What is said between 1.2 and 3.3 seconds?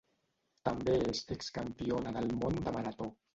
ex-campiona del món de marató.